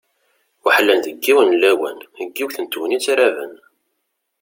Weḥlen 0.63 0.99
deg 1.05 1.15
yiwen 1.23 1.49
n 1.53 1.57
lawan, 1.61 1.97
deg 2.17 2.29
yiwet 2.37 2.57
n 2.59 2.65
tegnit 2.67 3.07
raben. 3.17 3.53